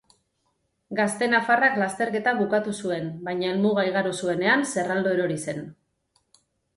Gazte 0.99 1.25
nafarrak 1.33 1.75
lasterketa 1.81 2.33
bukatu 2.39 2.73
zuen, 2.85 3.11
baina 3.27 3.51
helmuga 3.51 3.83
igaro 3.91 4.15
zuenean 4.23 4.65
zerraldo 4.73 5.13
erori 5.19 5.37
zen. 5.45 5.61